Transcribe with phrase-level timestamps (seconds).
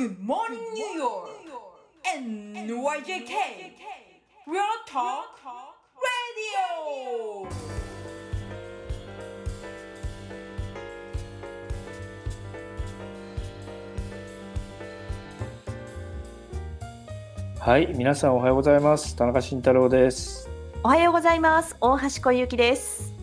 [0.00, 1.28] Good morning, New York!
[2.06, 3.34] NYJK!
[4.46, 5.36] Real Talk
[6.00, 7.46] Radio!
[17.58, 19.14] はい、皆さんおはようございます。
[19.14, 20.48] 田中慎太郎です。
[20.82, 21.76] おはようございます。
[21.78, 23.19] 大橋小雪です。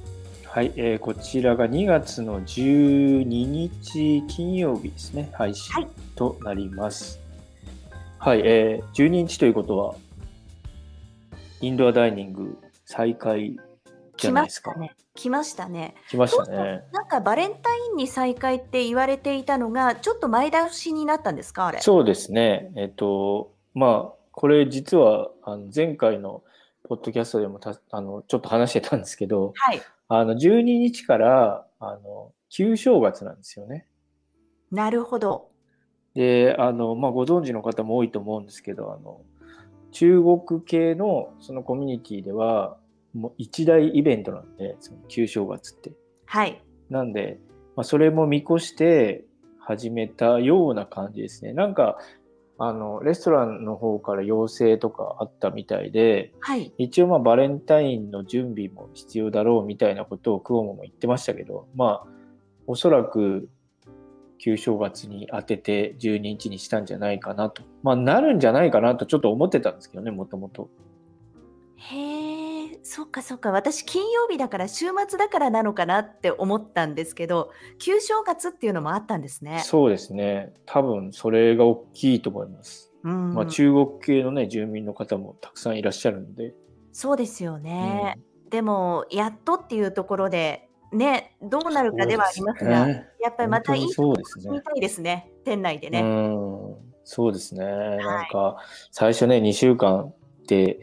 [0.58, 7.20] はい、えーこちらが2月の12日金曜日ですね、配信はいとなります。
[8.18, 9.94] はい、えー12日ということは、
[11.62, 13.52] インドアダイニング再開
[14.18, 14.96] じゃ来ないですしたね。
[15.14, 15.94] 来ましたね。
[16.10, 16.82] 来ましたね。
[16.92, 21.82] なんかバレンタインに再開って言われていたのが、ちょっと前倒しになったんですか、あれ？
[21.82, 22.72] そうですね。
[22.76, 26.42] えっ、と、まあ、これ実はあの前回の
[26.90, 29.82] ポッドキャストでもたあのちょっと話してたんですけど、はい。
[30.10, 33.88] あの12日からあの旧正月なんですよね。
[34.72, 35.50] なるほど。
[36.14, 39.22] で、あの、まあ、ご存知の方も多いと思うんですけど、あの、
[39.92, 42.78] 中国系のそのコミュニティでは、
[43.14, 45.92] もう一大イベントなんで、その旧正月って。
[46.26, 46.62] はい。
[46.90, 47.40] なんで、
[47.76, 49.26] まあ、それも見越して
[49.60, 51.54] 始めたような感じですね。
[51.54, 51.98] なんか、
[52.60, 56.74] あの、レストランの方から要請とかあったみたいで、はい。
[56.78, 62.08] 一応まあバレンタインの準備も必要だろうみたいなことをクオモも言ってましたけど、まあ、
[62.66, 63.48] おそらく
[64.40, 67.64] 旧正月に当てて12日にしたんじゃないかなと。
[67.84, 70.70] まあ、なるんじゃないかなとちょっと思ってたんですけどね、もともと。
[71.76, 72.37] へえ、
[72.90, 73.52] そっかそっか。
[73.52, 79.62] 私、金曜日だから週末だからなのかなって思ったんですけど、旧正月っていうのもあったんですね。
[79.66, 80.54] そうですね。
[80.66, 82.94] 多分それが大きいと思います。
[83.04, 83.34] うん。
[83.34, 86.56] まあ、中国系のね、住民の方もたくさんいらっしゃるので。
[86.94, 88.14] そうですよね。
[88.16, 96.02] うんでも、やっとっていうところで、ね、どうなるかではありますが、ねやっぱりまたいい本当にそうですね見たいですね、店内でね。
[96.02, 97.66] うん、そうですね。
[97.66, 98.58] なんか、
[98.92, 100.80] 最初ね、2週間って、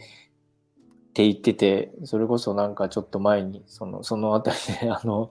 [1.14, 5.30] って言ってて、それこそなんかちょっと前に、その、そのあたりで、 あの、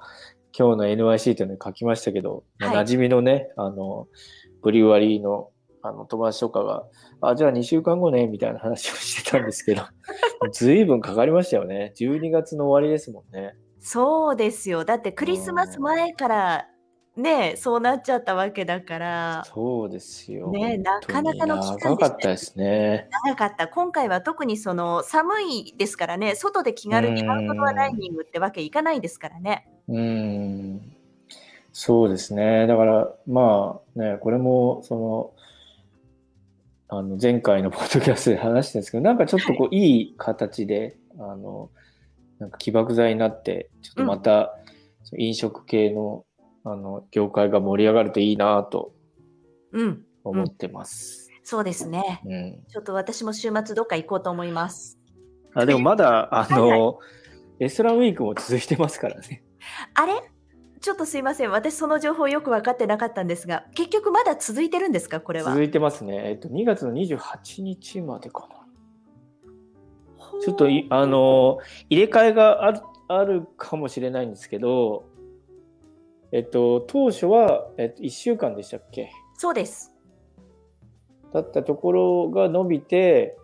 [0.57, 4.07] 今日の NYC というのに書きましたけど、まあはい馴染みのね、あの、
[4.61, 5.49] ブリュワリーの、
[5.81, 6.85] あの、友達とかが、
[7.19, 9.81] あ、じゃあ2週間後ね、みたいな話をしてたんですけど、
[10.53, 11.91] ずいぶんかかりましたよね。
[11.97, 13.57] 12月の終わりですもんね。
[13.81, 14.85] そうですよ。
[14.85, 16.67] だってクリスマス前から
[17.15, 20.51] ね、そうなっちゃったわけだから、そうですよ。
[20.51, 23.07] ねなかなかの期間でした長かったですね。
[23.25, 23.67] 長かった。
[23.67, 29.67] 今回は特にその寒いですからね、外で気軽にアウトドアダイニングってわけいかないですからね。
[29.87, 30.93] うーん
[31.73, 32.67] そうですね。
[32.67, 35.33] だから、まあね、これも、その、
[36.99, 41.71] あの、前回のポッドキャストで話したんですけど、なんかちょっとこう、いい形で、あの、
[42.37, 44.55] なんか起爆剤になって、ちょっとまた、
[45.03, 46.25] その飲食系の、
[46.65, 48.93] あの、業界が盛り上がるといいなと
[49.71, 51.29] うん、思ってます。
[51.43, 52.21] そうですね。
[52.25, 52.63] うん。
[52.69, 54.97] ちょっと私も週末どっか行こうと思います。
[55.55, 56.99] あ、でもまだ、あはいの、
[57.59, 59.43] レストランウィークも続いてますからね。
[59.93, 60.13] あれ？
[60.81, 61.51] ちょっとすいません。
[61.51, 65.21] 私その情報よく分かってなかったんですが、結局まだ続いてるんですか？
[65.21, 65.51] これは。
[65.51, 66.29] 続いてますね。
[66.29, 68.55] えっと、2月の28日までかな。
[70.41, 71.59] ちょっといあの
[71.89, 75.05] 入れ替えがあるあるかもしれないんですけど、
[76.33, 79.11] えっと、当初は、えっと、1週間でしたっけ？
[79.37, 79.93] そうです。
[81.31, 83.37] だったところが伸びて、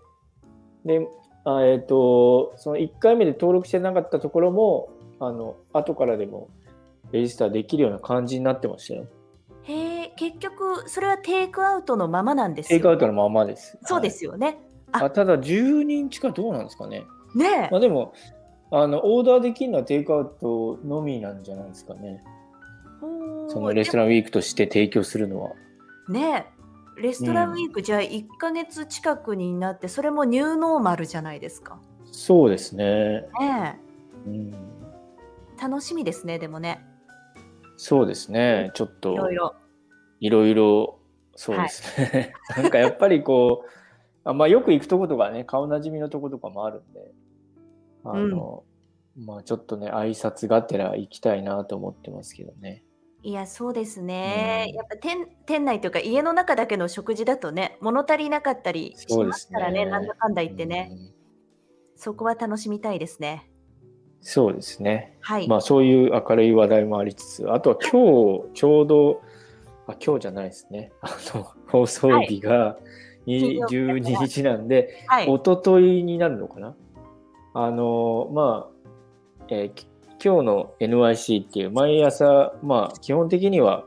[0.85, 1.07] で、
[1.45, 4.89] あえっと、その1回目で登録してなかったところも、
[5.19, 6.50] あの、後からでも
[7.11, 9.06] レジスターできるような感じになってましたよ。
[9.63, 12.77] へえ、結局それはテイクアウトのままなんですよ。
[12.77, 13.77] テイクアウトのままです。
[13.83, 14.59] そうではいすよね。
[14.91, 17.03] あただ、12日かどうなんですかね。
[17.35, 18.13] ねえまあ、でも
[18.71, 22.23] あの、オーダーできるのはテイクアウトのみなんじゃないですかね。
[23.48, 25.52] そのレストランウィークとして提供するのは。
[26.08, 26.48] ね
[26.98, 31.80] えレストランウィーク、じゃあ1ヶ月近くになってそれもニューノーマルじゃないですか。
[32.12, 33.22] そうですね。
[33.40, 33.80] ね
[34.26, 34.54] うん、
[35.58, 36.86] え楽しみですねでもね
[37.78, 38.72] そうですね。
[38.74, 39.56] ちょっといろいろ。
[40.20, 41.00] いろいろ
[41.36, 42.34] そうですね。
[42.57, 43.69] なんかやっぱりこう、
[44.25, 47.13] あまあ、よく行くとことかね、顔なじみのとことかもあるんで、
[48.04, 48.66] あの、
[49.18, 52.84] まあちょっとね、挨拶がてら行きたいなと思ってますけどね。
[53.21, 54.75] いやそうですね、うん。
[54.75, 59.92] やっぱ店店内というか家の中だけの食事だとね物足りなかったりしそうでますすからねね。
[59.92, 61.13] なんだかんだ言ってね、うん。
[61.98, 63.50] そこは楽しみたいですね。
[64.21, 65.18] そうですね。
[65.21, 69.21] はい、まあそういう明るい話題もありつつ、あとは今日ちょうど、
[69.88, 70.92] あ今日じゃないですね。
[71.01, 72.77] あの放送日が
[73.25, 74.27] に金曜日だから。
[74.27, 75.25] 12日なんで、はい。
[75.25, 76.75] 一昨日になるのかな？
[77.54, 79.88] あのまあ、えーき
[80.24, 83.86] 今日の NYC っていう毎朝、まあ基本的には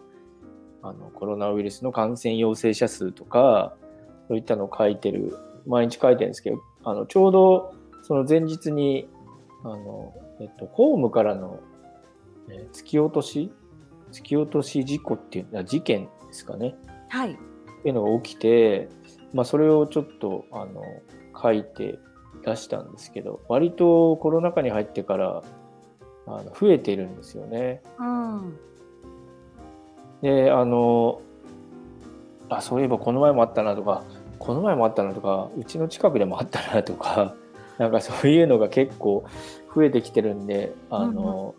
[0.82, 3.75] あのコロナウイルスの感染陽性者数とか、
[4.29, 5.37] そういったのを書いてる、
[5.67, 9.08] 毎日書いてるんですけど、あのちょうどその前日に、
[9.64, 11.61] あの、えっと、ホームからの、
[12.49, 13.52] えー突き落とし
[14.11, 16.75] 突き落とし事故っていう、あ事件ですかね。
[17.08, 17.32] はい。
[17.32, 17.37] っ
[17.82, 18.88] ていうのが起きて、
[19.32, 20.82] まあ、それをちょっとあの
[21.40, 21.99] 書いて
[22.44, 25.43] 出したんですけど割とコロナ禍に入ってから
[26.26, 27.82] あの増えてるんですよね。
[27.98, 28.58] うん。
[30.22, 31.20] であの
[32.48, 34.04] あそういえばこの前もあったなとか
[34.38, 37.34] この前もあったなとかうちの近くでもあったなとか
[37.78, 39.24] なんかそういうのが結構
[39.74, 41.54] 増えてきてるんであの、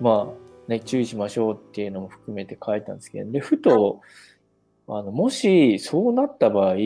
[0.00, 4.00] まあね注意しましょうっていうのも含めて書いたんですけどでふと
[4.86, 6.76] あのもしそうなった場合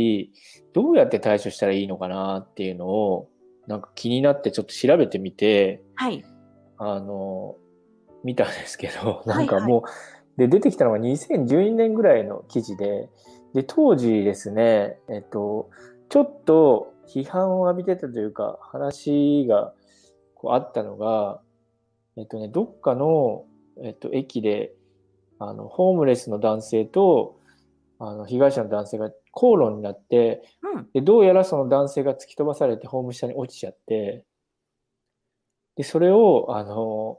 [0.73, 3.29] どうやって対処したらいいのかなっていうのを
[3.67, 6.25] なんか気になってちょっと調べてみてはい。
[6.85, 7.57] あの
[8.25, 9.85] 見たんですけどいなんかも
[10.37, 13.09] う、で出てきたのが2012年ぐらいの記事で
[13.55, 15.71] で当時ですねえっと
[16.09, 19.73] ちょっと批判を浴びてたというか話が
[20.35, 21.41] こうあったのが
[22.17, 23.45] えっとねどっかの、
[23.85, 24.73] えっと、駅で
[25.39, 27.39] あのホームレスの男性と
[27.99, 30.89] あの被害者の男性が口論になってうん。
[30.93, 34.25] でどうやらその男性が突き飛ばされてホーム下に落ちちゃって
[35.77, 37.19] でそれをあの、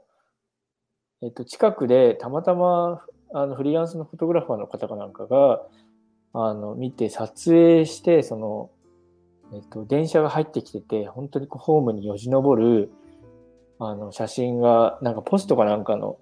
[1.22, 3.02] えっと、近くでたまたま
[3.32, 5.62] あのフリーランスのフォトグラファーの方かなんかが
[6.32, 8.70] あの見て撮影してその、
[9.52, 12.90] えっと、電車が入ってきてて本当にこうホームによじ登る
[13.80, 16.18] あの写真がなんかポストかなんかの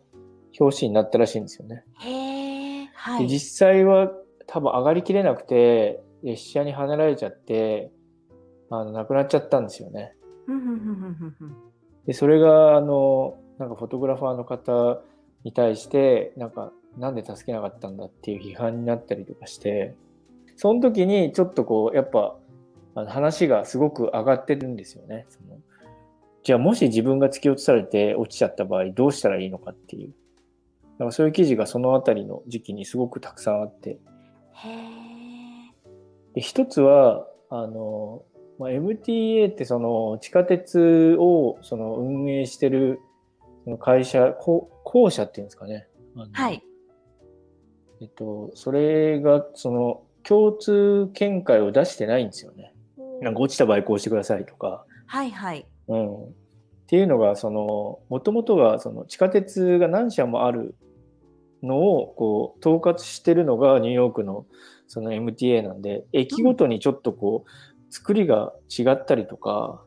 [0.58, 1.84] 表紙になったらしいんですよね。
[2.00, 2.90] へえ。
[2.94, 3.28] はでい。
[3.28, 4.10] 実際は
[4.46, 7.90] 多分上がりきれなくて列車にはねられちゃって
[8.70, 10.14] あの亡くなっちゃったんですよね。
[12.06, 15.00] でそれがあのなんかフォトグラファーの方
[15.44, 19.94] に対してなんかなんで助けなかったんだっていう批判になったりとかして
[20.56, 22.36] その時にちょっとこうやっぱ
[22.94, 25.26] あの話がすごく上がってるんですよね。
[25.30, 25.58] その
[26.42, 30.12] じゃあもし自分が突き落とされて落ちちゃった場合どうしたらいいのかっていう。
[30.98, 33.98] なんかそういう記事がそのあたりの時期にすごくたくさんあって。
[36.34, 38.22] で一つはあの、
[38.62, 43.00] まあ、MTA ってその地下鉄をその運営してる
[43.80, 45.88] 会社こ公社っていうんですかね。
[46.32, 46.62] はい。
[48.00, 52.72] えっと、それがその共通見解を出してないんですよね。
[53.20, 54.84] なんか落ちた場合こうしてくださいとか。
[55.06, 55.66] はいはい。
[55.88, 56.28] うん、っ
[56.86, 60.76] ていうのがそのもともとがその地下鉄が何社もある
[61.64, 64.46] のをこう統括してるのがニューヨークの
[64.86, 67.50] その MTA なんで駅ごとにちょっとこう
[67.92, 69.84] 作りが違ったりとか、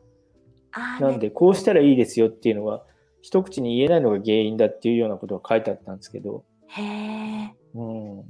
[1.00, 2.84] なんでこうしたらいいですよっていうのが
[3.20, 7.54] 一口に言えないのが原因だっていうようなことが書いてあったんですけど、へえ。
[7.74, 8.24] うん、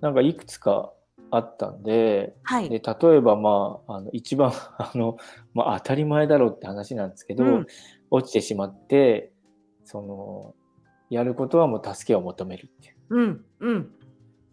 [0.00, 0.92] なんかいくつか
[1.30, 2.68] あったんではい。
[2.68, 5.16] で例えばまああの一番 あの、
[5.54, 7.66] まあ、当たり前だろうって話なんですけど、うん
[8.12, 9.30] 落ちてしまって
[9.84, 10.56] その
[11.10, 12.96] やることはもう助けを求めるっていう。
[13.10, 13.90] うんうん。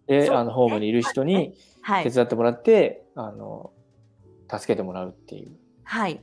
[0.06, 2.12] であのホームにいる人にはい手。
[2.12, 3.72] 伝ってもらって、あの
[4.49, 5.51] 助けてもらうっていう。
[5.83, 6.21] はい。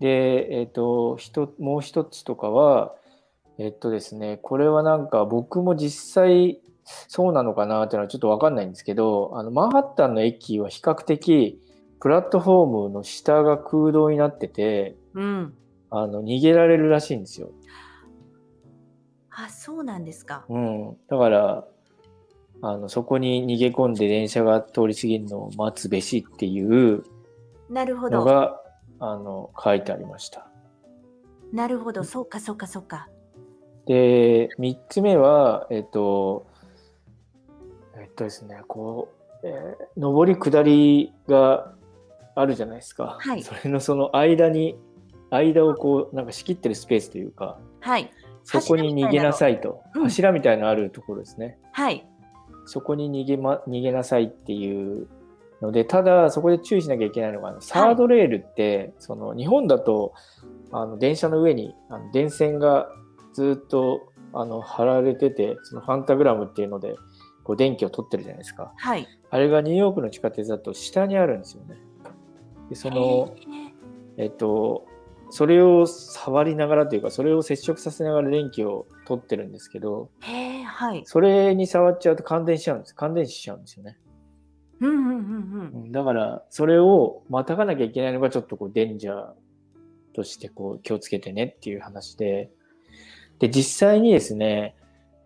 [0.00, 2.94] で、えっ、と、ひと、もう一つとかは、
[3.58, 11.60] えっとですね、これはなんか僕も実際そうなのかなっていうのはちょっとわかんないんですけど、あの、マンハッタンの駅は比較的
[12.00, 15.54] プラットフォームの下が空洞になってて、うん。
[15.90, 17.50] あの、逃げられるらしいんですよ。
[19.30, 20.44] あ、そうなんですか。
[20.48, 20.96] うん。
[21.08, 21.66] だから、
[22.62, 26.62] あの、そこに逃げ込んで電車が通り過ぎるのを待つべしってい
[26.94, 27.04] う
[27.70, 28.18] なるほど。
[28.18, 28.60] のが、
[28.98, 30.48] あの、書いてありました。
[31.52, 32.04] なるほど。
[32.04, 33.08] そうかそうかそうか。
[33.86, 36.46] で、3つ目は、えっと、
[37.98, 39.08] えっとですね、こ
[39.42, 41.72] う、えー上り下りが
[42.34, 43.16] あるじゃないですか。
[43.20, 44.76] はいそれのその間に、
[45.30, 48.10] 間をこう、なんか仕切ってるスペースというか、はい。
[48.44, 49.82] そこに逃げなさいと。
[49.94, 51.58] うん柱みたいなのあるところですね。
[51.72, 52.06] はい。
[52.66, 55.08] そこに逃げ,、ま、逃げなさいっていう
[55.62, 60.12] ので、ただそこで注意しなきゃいけないのが、あのサードレールって、その日本だと
[60.72, 62.88] あの電車の上にあの電線が
[63.32, 66.96] ずっとあの貼られてて、そのファンタグラムっていうので
[67.44, 68.72] こう電気を取ってるじゃないですか。
[68.76, 69.06] はい。
[69.30, 71.76] あれがニューヨークの地下鉄だと下にあるんですよね。
[72.68, 73.34] でその、
[74.16, 74.86] えっと、
[75.30, 80.45] それを触りながらというか、それを接触させながら電気を取ってるんですけど、へ。
[80.66, 81.02] はい。
[81.06, 82.94] それに触っちゃうと感電しちゃうんです。
[82.94, 83.98] 感電死しちゃうんですよね。
[84.80, 85.82] うんうんうんうん。
[85.84, 89.26] うんだから、それをまたがなきゃいけないのがちょっとこう、デンジャー
[90.14, 92.50] としてこう、気をつけてねっていう話で、
[93.38, 94.76] で、実際にですね、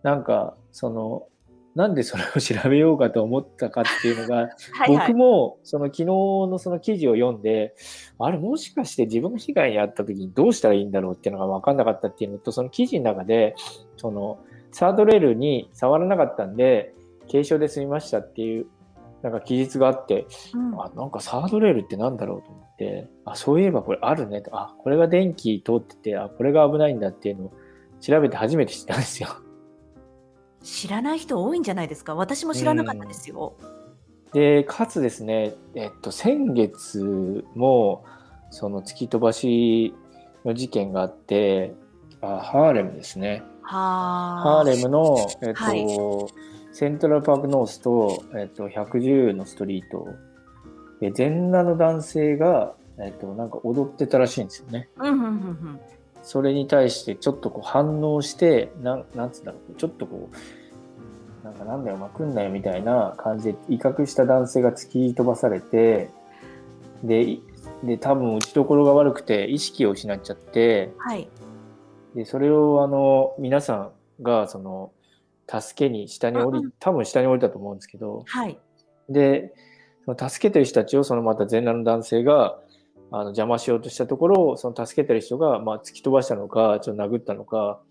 [0.03, 1.27] なんかその
[1.73, 4.35] なんでそれを調べようかと思ったかっていうのが
[4.73, 7.75] はいはい僕もその昨日のその記事を読んで
[8.19, 13.55] あれもしかして自分が被害に遭った時にどうしたらいいんだろうっていうのが分かんなかったっていうのとその記事の中で
[13.95, 14.39] その
[14.71, 16.93] サードレールに触らなかったんで
[17.29, 18.67] 軽傷で済みましたっていう
[19.21, 27.53] なんか記述があってうんあなんかサードレールってなんだろうと思ってあそういえばこれあるねとあこれが電気通っててあこれが危ないんだっていうのを
[27.99, 29.29] 調べて初めて知ったんですよ。
[30.63, 32.15] 知らない人多いんじゃないですか？
[32.15, 33.53] 私も知らなかったですよ。
[34.33, 38.05] でかつですね、えっと、先月も
[38.49, 39.93] その突き飛ばし
[40.45, 41.73] の事件があって
[42.21, 46.41] あハーレムですねはハーレムの、えっとはい
[46.73, 50.07] セントラルパークノースと、えっと、110のストリート
[51.01, 54.87] で全裸の男性が、えっと、なんか踊ってたらしいんですよね。
[54.97, 55.79] うんうんうんうん
[56.23, 66.11] それに対してちょっとこう反応して、なんなんつうんだろう、ちょっとこう、なんかなんだよ、まくんなよみたいな感じで威嚇した男性が突き飛ばされて、
[67.03, 67.41] で、い
[67.83, 71.27] で多分打ちどころが悪くて意識を失っちゃって、はい。
[72.15, 74.91] で、それをあの、皆さんがその、
[75.47, 78.57] 助けに下に降り多分下に降りたと思うんですけど、はい。
[79.09, 79.53] で、
[80.05, 82.57] その助けてる人たちをそのまた全裸の男性が
[83.11, 87.81] あの邪魔しようとしたところを、その助けてる人がまあ突き飛ばしたのか、ちょっと殴ったのか、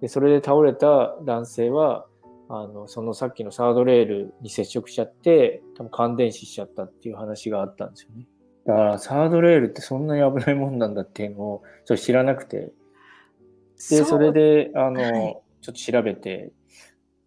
[0.00, 2.06] でそれで倒れた男性は、
[2.50, 8.26] あのそのさっきのサードレールに接触しちゃって、多分感電死しちゃったっていう話があったんですよね。
[8.66, 12.70] だからサードレールってそんなに危ないもんなんだっていうのをちょっと知らなくて、
[13.90, 16.52] で、それで、あの、はいちょっと調べて、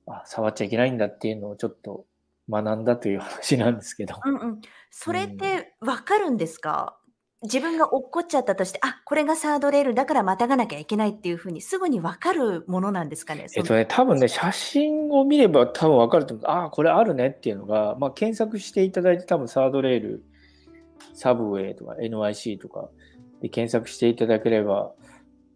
[0.08, 2.06] あ、触っちゃいけないんだっていうのをちょっと
[2.50, 4.16] 学んだという話なんですけど。
[4.24, 4.62] うんうん。
[4.90, 6.98] それってわかるんですか？
[7.44, 13.48] 自分が落っこっちゃったとして、あ、これがサードレールだからまたがなきゃいけないっていうふうにすぐにわかるものなんですかね？
[13.54, 16.46] えっとね、多分ね、写真を見れば多分わかると思う。
[16.48, 20.24] ああ、これあるねっていうのが、まあ、検索していただいて多分サードレール、
[21.14, 22.90] サブウェイとか NYC とか
[23.42, 24.94] で検索していただければ、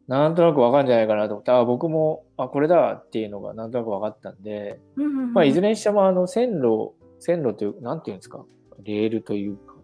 [0.08, 8.46] なんとなくわかるんじゃないかなと思って、ああ、僕も、あ、これだっていうのがなんとなくわかったんで、うんうんうんまあ、いずれにしても、あの、線路、線路という、なんていうんですか、
[8.84, 9.76] レールというか、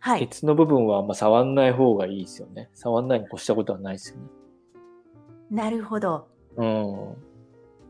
[0.00, 0.20] はい。
[0.20, 2.70] 鉄の部分はまあ触んない方がいいですよね。
[2.74, 4.28] 触んないに越したことはないですよね。
[5.50, 6.28] なるほど。
[6.56, 7.16] うん。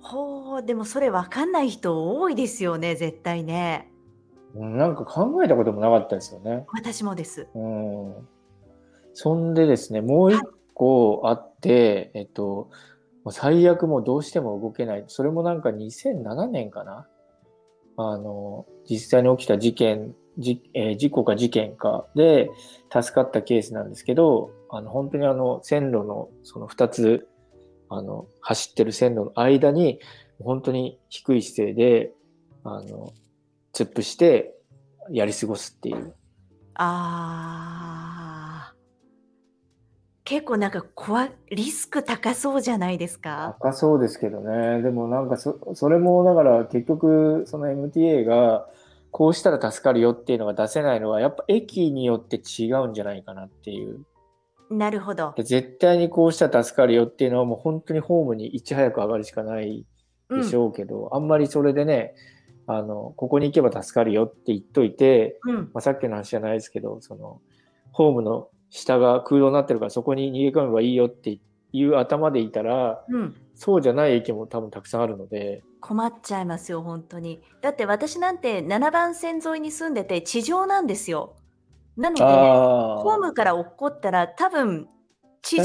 [0.01, 3.91] ほう、でもそれわかんない人多いですよね、絶対ね。
[4.55, 6.65] うんなんか考えたこともなかったですよね。
[6.73, 7.49] 私もです。
[7.55, 8.29] うん。
[9.13, 10.41] そんでですね、もう一
[10.77, 12.71] 個あって、えっと、
[13.25, 15.05] もう最悪もうどうしても動けない。
[15.09, 17.09] それもなんか2007年かな？
[17.97, 22.51] あの、実際に起きた事件、じえー事故か事件かで
[22.93, 27.27] 助かったケースなんですけど、あの、本当にあの、線路のその2つ、
[27.89, 29.99] あの、走ってる線路の間に、
[30.43, 32.13] 本当に低い姿勢で、
[32.65, 33.13] あの、
[33.73, 34.55] 突っ伏して
[35.11, 36.15] やり過ごすっていう。
[36.75, 38.26] あー。
[40.27, 43.57] 結構なんか怖い、リスク高そうじゃないですか？
[43.61, 44.83] 高そうですけどね。
[44.83, 48.67] でもなんかそ、それもだから結局、その MTA が、
[49.13, 54.05] こうしたら助かるよっていうのが出せないのは、やっぱ駅によって違うんじゃないかなっていう。
[54.69, 55.33] なるほど。
[55.37, 59.87] で絶対にこうしたら助かるよっていうのはもう本当にホームにいち早く上がるしかない
[60.29, 62.17] でしょうけど、あんまりそれでね、
[62.67, 65.57] あの、ここに行けば助かるよって言っといて、うん。
[65.57, 67.41] まあ、さっきの話じゃないですけど、その、
[67.93, 71.39] ホームの下が空洞になってるからそこに逃げ込めばいいよって
[71.73, 73.35] いう頭でいたら、うん。
[73.55, 77.41] そうじゃない駅も多分たくさんあるので、困っちゃいますよ、本当に。
[77.63, 81.37] だって私なんて7番線沿いに住んでて地上なんですよ。
[81.97, 82.27] なので、あ
[82.99, 84.89] ホームから落っこったら多分
[85.43, 85.65] 地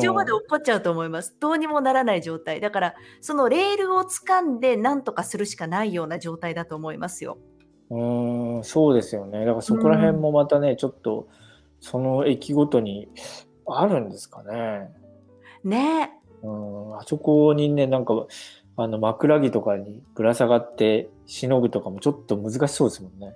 [0.00, 1.36] 上まで落っこっちゃうと思います。
[1.38, 2.60] どうにもならない状態。
[2.60, 7.36] だから、そのレールを掴んで何とかするしかないような状態だと思いますよ。
[7.90, 9.44] うーん、そうですよね。
[9.44, 11.28] だからそこら辺もまたね、ちょっと、
[11.82, 13.08] その駅ごとに
[13.66, 14.88] あるんですかね。
[15.64, 16.12] ね
[16.42, 18.26] うん、あそこにね、なんか、
[18.76, 23.34] あの、枕木とかにぶら下がってしのぐとかもちょっと難しそうですもんね。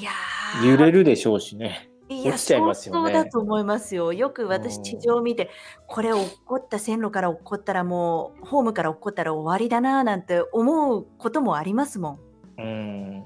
[0.00, 1.90] いやー揺れるでしょうしね。
[2.08, 4.12] いや、落ちちゃいますよね相当だと思いますよ。
[4.12, 5.50] よく私、うん地上を見て、
[5.86, 12.18] これ落っこった線路から落っこったらもう、ホームから落っこったら終わりだななんて思うこともありますもん。
[12.58, 13.24] うん。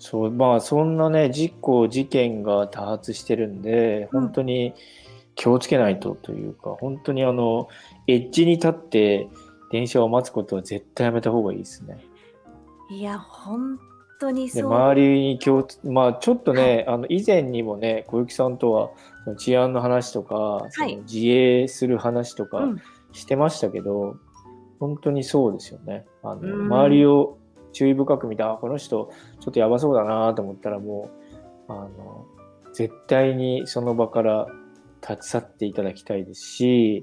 [0.00, 4.74] そう、まあ、そんなね、事故、事件が多発してるんで、うん本当に
[5.36, 7.68] 気をつけないとというか、本当にあの、
[8.06, 9.28] エッジに立って
[9.70, 11.98] 電車を待つことは絶対やめた方がいいですね。
[12.90, 13.78] いや、本
[14.18, 14.72] 当にで、そう。
[14.72, 18.90] 周りに気をつ、まあ、ちょっとね、あの、以前にもね、小雪さんとは、
[19.24, 24.16] その治安の話とか、その自衛する話とかうんしてましたけど、
[24.78, 26.06] 本当にそうですよね。
[26.22, 27.38] あのうん周りを
[27.72, 31.10] 注意深く見て、あ、この人ちょっとやばそうだなと思ったらも
[31.68, 32.26] う、あの、
[32.72, 34.46] 絶対にその場から
[35.02, 37.02] 立ち去っていただきたいですし、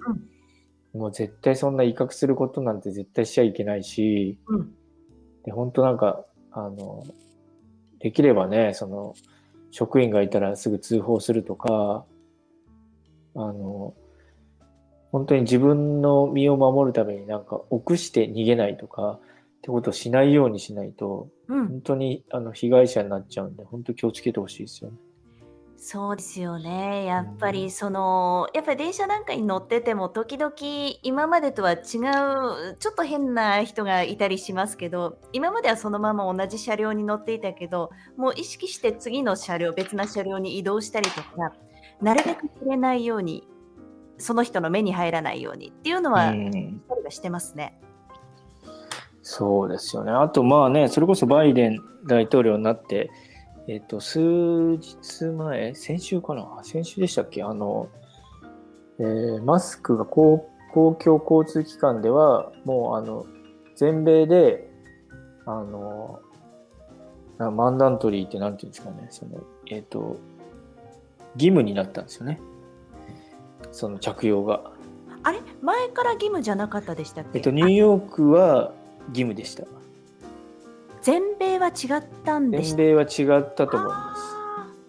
[0.94, 4.74] もう絶対そんな威嚇することなんて絶対しちゃいけないし、うん。
[5.44, 7.04] で本当なんか、あの、
[8.00, 9.14] できればね、その、
[9.72, 12.06] 職員がいたらすぐ通報するとか、
[13.36, 13.94] あの、
[15.12, 19.20] 本当に自分の身を守るためになんか臆して逃げないとか、
[19.68, 24.98] ってことをしないようにしないと、うん、本当にあの被害者になっちゃうんで、本当気をつけてほしいですよね。
[25.76, 27.04] そうですよね。
[27.04, 30.54] やっぱりその、やっぱり電車なんかに乗ってても時々
[31.04, 41.54] 今までとは違うちょっと変な人がいたりしますけど今まではそのまま同じ車両に乗っていたけどもう意識して次の車両別な車両に移動したりとか
[42.02, 43.48] なるべく触れないように
[44.18, 47.80] その人の目に入らないようにっていうのはうんしてますね。
[49.30, 50.12] そうですよね。
[50.14, 53.12] あとまあね、それこそバイデン大統領になって、
[53.68, 56.62] えっ、と、数日前、先週かな？
[56.64, 57.44] 先週でしたっけ？
[57.44, 57.90] あの、
[59.00, 63.26] えーマスクが公公共交通機関では、もうあの、
[63.76, 64.70] 全米で、
[65.46, 66.22] あの、
[67.38, 70.16] なマンダントリーってなんていうんですかね、その、えっ、と、
[71.36, 72.40] 義務になったんですよね。
[73.74, 74.72] その着用が。
[75.24, 75.42] あれ？
[75.62, 78.72] 前から義務じゃなかったでしたっけ、えっと、ニューヨークは
[79.10, 79.66] 義務でした。
[81.02, 84.22] 全米は違ったんでした全米は違ったと思います。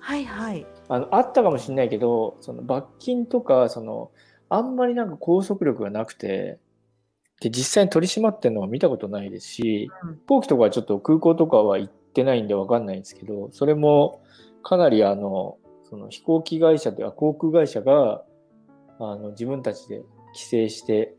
[0.00, 0.66] はいはい。
[0.88, 4.10] あのあったかもしれないけど、その罰金とか、その
[4.48, 6.58] あんまりなんか拘束力がなくて、
[7.40, 14.22] で実際に取り締まってるのは見たことないですし、うん飛行機とかはちょっと空港とかは行ってないんでわかんないんですけど、それも
[14.62, 15.58] かなりあの、
[15.88, 18.22] その飛行機会社というか航空会社が
[18.98, 20.02] あの自分たちで
[20.34, 21.14] 規制して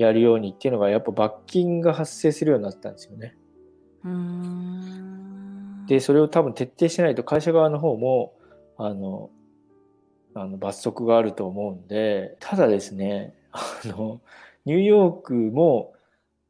[0.00, 3.36] やるようにっていうのがやっぱ罰金が発生するようになったんですよね。
[5.86, 8.34] で、それを多分徹底しないと会社側の方も、
[8.76, 9.30] あの、
[10.34, 14.20] あの罰則があると思うんで、ただですね、あの、
[14.64, 15.94] ニューヨークも、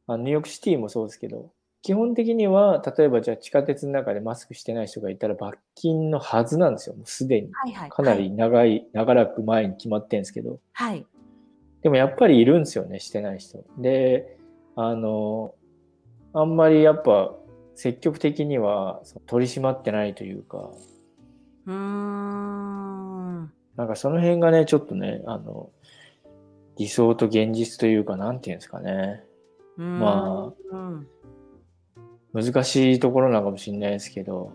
[0.07, 7.49] あのニューヨークシティもそうですけど、基本的には、例えばじゃあ地下鉄の中でマスクしてない人がいたら罰金のはずなんですよ、もうすでに。
[7.51, 10.59] はいはい、かなり長い、長らく前に決まってるんですけど。
[10.73, 11.05] はい。
[11.81, 13.63] でもやっぱりいるんですよね、してない人。
[13.77, 14.37] で、
[14.75, 15.55] あの、
[16.33, 17.35] あんまりやっぱ
[17.75, 20.69] 積極的には取り締まってないというか、
[21.65, 23.51] うーん。
[23.75, 25.71] なんかその辺がね、ちょっとね、あの、
[26.77, 29.23] 理想と現実というか、なんていうんですかね。
[29.77, 31.07] まあ、うん、
[32.33, 34.51] 難しいところなのかもしれないですけど、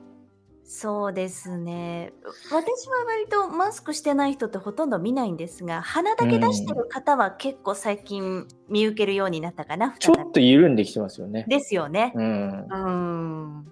[0.66, 2.12] そうですね。
[2.50, 9.94] 私は割とマスクしてない人ってほとんど見ないんですが、鼻だけ出してる方は結構最近見受けるようになったかな。
[9.98, 11.44] ちょっと緩んできてますよね。
[11.46, 12.12] ですよね。
[12.16, 12.68] うんう。
[12.68, 13.66] ーん。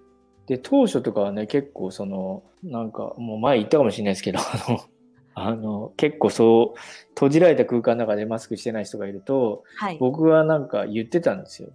[0.47, 4.81] で、当初とかはね、結構その、なんか、もう前言ったかもしれないですけど、 あの、
[5.37, 6.81] あの結構そう、
[7.11, 9.99] 閉じられた空間の中でマスクしてない人がいると、はい。
[9.99, 11.71] 僕はなんか言ってたんですよ。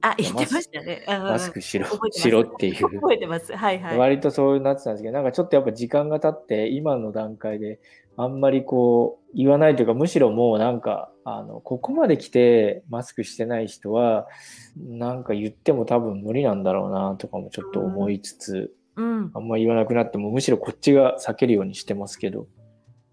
[0.00, 1.04] あ、言ってましたね。
[1.08, 3.00] うんマスクしろしろっていう。
[3.00, 3.54] 覚えてます。
[3.54, 3.98] はいはい。
[3.98, 7.80] 割とそうなってたんですけど、なんかちょっとやっぱ時間が経って、今の段階で
[8.16, 14.26] あんまりこう言わないというか、むしろもうなんか、あの、ここまで来てマスクしてない人は、
[14.76, 19.30] なんか言っても多分無理なんだろうなとかもちょっと思いつつ、うん。
[19.34, 22.46] あんま言わなくなっても、むしろこっちが避けるようにしてますけど。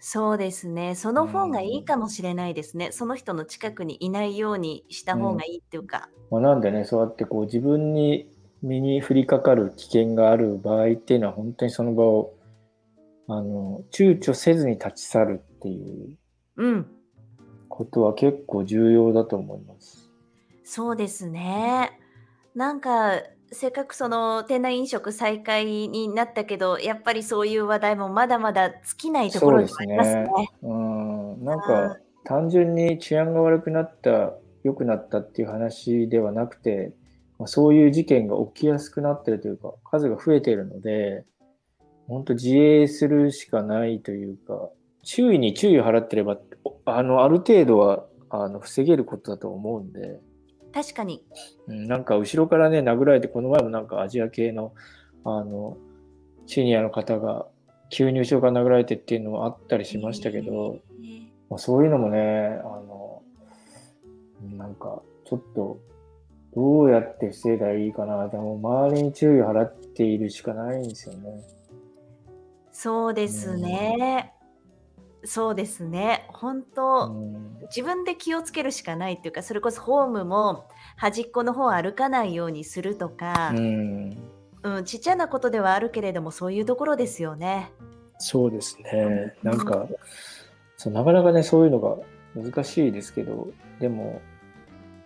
[0.06, 0.96] そうですね。
[0.96, 2.92] その方がいいかもしれないですね。
[2.92, 6.10] その人の近くにいないようにした方がいいっていうか。
[6.30, 8.28] まあ、なんでね、そうやってこう自分に
[8.62, 12.34] 身に降りかかる危険がある場合っていうのは、本当にその場を、
[13.30, 16.18] あの、躊躇せずに立ち去るっていう
[16.58, 16.88] うん。
[17.70, 20.12] ことは結構重要だと思います。
[20.66, 21.98] そうですね。
[22.56, 23.22] なんか、
[23.54, 30.28] せっかくその店内飲食再開になったけど、やっぱりそういう話題もまだまだ尽きないところにもありますね。
[30.62, 36.94] うん、なんか単純に治安が悪くなった、良くなったっていう話ではなくて、
[37.38, 41.26] まあそういう事件が起きやすくなってるというか、数が増えているので、
[42.08, 44.70] 本当自衛するしかないというか、
[45.04, 50.20] 注意に注意を払ってれば、おあの、ある程度は、あの、防げることだと思うんで、
[50.73, 51.23] 確かに。
[51.67, 54.73] うんなんか後ろからね、殴られて、この前もなんかアジア系の、
[55.23, 55.77] あの、
[56.45, 57.47] シニアの方が
[57.89, 60.79] 急に後ろから殴られてっていうのもあったりしましたけど、
[61.49, 63.21] まあ、そういうのもね、あの、
[64.57, 65.79] なんかちょっと、
[66.55, 68.27] どうやって防いだらいいかな。
[68.27, 71.43] でも周りに注意を払っているしかないんですよね。
[72.71, 74.33] そうですね。
[75.25, 76.25] そうですね。
[76.29, 80.65] 本う当、ん、自分で気をつけるしかないっていうか、それこそホームも
[80.97, 84.17] 端っこの方を歩かないようにするとかう、ん、
[84.63, 87.71] うん、ちっちゃなことではあるけれども、そういうところですよね。
[88.17, 89.33] そうですね。
[89.43, 89.88] うんなんか、
[90.77, 91.97] そうなかなかね、そういうのが
[92.36, 93.47] 難しいですけど、
[93.79, 94.21] でも、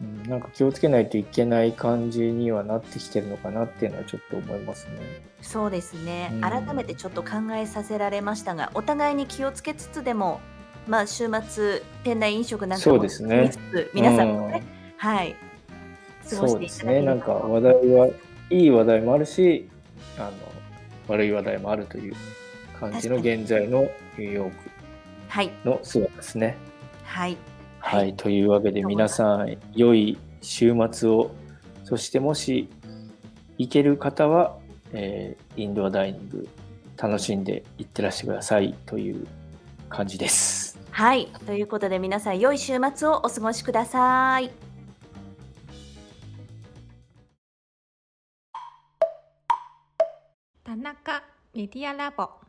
[0.01, 4.91] うん、なんか気をつけないといけない感じにはなってきてるのかなっていうのはちょっと思いますね。
[5.41, 6.29] そうですね。
[6.33, 10.39] うん改めてちょっと考えさせられましたが、お互いに気をつけつつでも、
[10.87, 14.63] まあ週末店内飲食なんかもそうですね見つつ、皆さんもね、
[14.97, 15.35] はい、
[16.29, 16.85] 過ごしていそうですね。
[16.85, 18.07] ただければなんか話題は
[18.49, 19.69] いい話題もあるし、
[20.17, 20.31] あの
[21.07, 22.15] 悪い話題もあるという
[22.79, 23.81] 感じの現在の
[24.17, 24.51] ニューヨー
[25.29, 26.55] はい、クの姿ですね。
[27.03, 27.37] はい、
[27.89, 31.31] はい、というわけで皆さん良い週末を
[31.85, 32.67] そしてもし
[33.57, 34.57] 行ける方は、
[34.91, 36.49] えーインドアダイニング
[36.97, 39.25] 楽しんで行ってらしてくださいという
[39.87, 40.77] 感じです。
[40.91, 41.27] はい。
[41.45, 44.51] ということで皆さん良い週末をお過ごしください。
[50.65, 51.23] 田中
[51.55, 52.46] メディアラボ